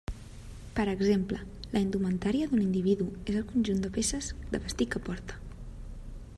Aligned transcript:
Per 0.77 0.85
exemple, 0.93 1.41
la 1.75 1.83
indumentària 1.87 2.49
d'un 2.53 2.63
individu 2.65 3.09
és 3.33 3.39
el 3.43 3.47
conjunt 3.53 3.85
de 3.87 3.95
peces 3.99 4.33
de 4.55 4.65
vestir 4.65 4.89
que 4.95 5.07
porta. 5.11 5.39